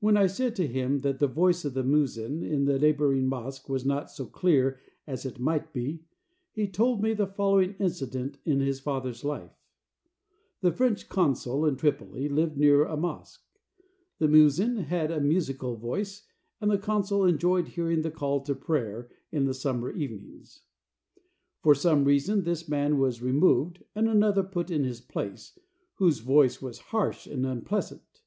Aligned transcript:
When 0.00 0.16
I 0.16 0.28
said 0.28 0.56
to 0.56 0.66
him 0.66 1.00
that 1.00 1.18
the 1.18 1.26
voice 1.26 1.62
of 1.66 1.74
the 1.74 1.82
muezzin 1.84 2.42
in 2.42 2.64
the 2.64 2.78
neighboring 2.78 3.26
mosque 3.26 3.68
was 3.68 3.84
not 3.84 4.10
so 4.10 4.24
clear 4.24 4.80
as 5.06 5.26
it 5.26 5.38
might 5.38 5.74
be, 5.74 6.06
he 6.52 6.66
told 6.66 7.02
me 7.02 7.12
the 7.12 7.26
following 7.26 7.74
incident 7.78 8.38
in 8.46 8.60
his 8.60 8.80
father's 8.80 9.24
life: 9.26 9.52
The 10.62 10.72
French 10.72 11.10
consul 11.10 11.66
in 11.66 11.76
Tripoli 11.76 12.30
lived 12.30 12.56
near 12.56 12.86
a 12.86 12.96
mosque. 12.96 13.44
The 14.18 14.26
muezzin 14.26 14.84
had 14.84 15.10
a 15.10 15.20
musical 15.20 15.76
voice, 15.76 16.26
and 16.62 16.70
the 16.70 16.78
consul 16.78 17.26
enjoyed 17.26 17.68
hearing 17.68 18.00
the 18.00 18.10
call 18.10 18.40
to 18.44 18.54
prayer 18.54 19.10
in 19.30 19.44
the 19.44 19.52
summer 19.52 19.90
evenings. 19.90 20.62
For 21.60 21.74
some 21.74 22.04
reason 22.04 22.44
this 22.44 22.70
man 22.70 22.96
was 22.98 23.20
removed 23.20 23.84
and 23.94 24.08
another 24.08 24.44
put 24.44 24.70
in 24.70 24.84
his 24.84 25.02
place, 25.02 25.58
whose 25.96 26.20
voice 26.20 26.62
was 26.62 26.78
harsh 26.78 27.26
and 27.26 27.44
unpleasant. 27.44 28.22